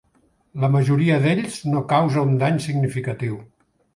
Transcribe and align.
La 0.63 0.69
majoria 0.75 1.17
d'ells 1.25 1.59
no 1.75 1.83
causa 1.93 2.25
un 2.29 2.33
dany 2.45 2.57
significatiu. 2.65 3.37